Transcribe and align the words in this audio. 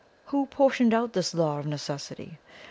Who 0.25 0.47
portioned 0.47 0.95
out 0.95 1.13
this 1.13 1.31
Law 1.35 1.59
of 1.59 1.67
Necessity? 1.67 2.39